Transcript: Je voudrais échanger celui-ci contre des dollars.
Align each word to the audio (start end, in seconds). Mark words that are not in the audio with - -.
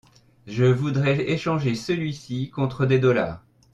Je 0.47 0.65
voudrais 0.65 1.29
échanger 1.29 1.75
celui-ci 1.75 2.49
contre 2.49 2.87
des 2.87 2.97
dollars. 2.97 3.45